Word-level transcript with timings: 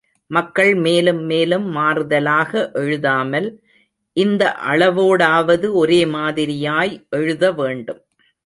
மக்கள் 0.31 0.75
மேலும் 0.75 1.21
மேலும் 1.23 1.67
மாறுதலாக 1.75 2.71
எழுதாமல், 2.73 3.47
இந்த 4.17 4.43
அளவோடாவது 4.69 5.67
ஒரே 5.73 6.05
மாதிரியாய் 6.05 6.93
எழுத 7.09 7.51
வேண்டும். 7.51 8.01